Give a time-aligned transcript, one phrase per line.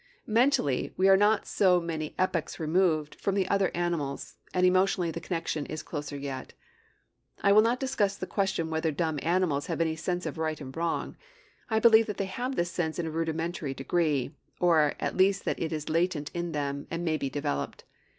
[0.25, 5.19] Mentally, we are not so many epochs removed from the other animals, and emotionally the
[5.21, 6.53] connection is closer yet.
[7.43, 10.75] I will not discuss the question whether dumb animals have any sense of right and
[10.75, 11.17] wrong.
[11.69, 15.59] I believe that they have this sense in a rudimentary degree; or at least that
[15.61, 17.83] it is latent in them, and may be developed.